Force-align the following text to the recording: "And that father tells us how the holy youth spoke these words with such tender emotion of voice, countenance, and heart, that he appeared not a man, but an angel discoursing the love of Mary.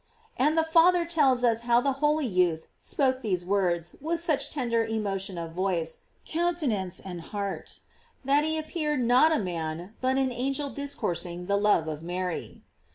"And 0.37 0.57
that 0.57 0.73
father 0.73 1.05
tells 1.05 1.43
us 1.43 1.59
how 1.61 1.79
the 1.79 1.91
holy 2.01 2.25
youth 2.25 2.65
spoke 2.79 3.21
these 3.21 3.45
words 3.45 3.95
with 4.01 4.19
such 4.19 4.49
tender 4.49 4.83
emotion 4.83 5.37
of 5.37 5.51
voice, 5.53 5.99
countenance, 6.25 6.99
and 6.99 7.21
heart, 7.21 7.81
that 8.25 8.43
he 8.43 8.57
appeared 8.57 9.01
not 9.01 9.31
a 9.31 9.37
man, 9.37 9.93
but 10.01 10.17
an 10.17 10.31
angel 10.31 10.71
discoursing 10.71 11.45
the 11.45 11.55
love 11.57 11.87
of 11.87 12.01
Mary. 12.01 12.63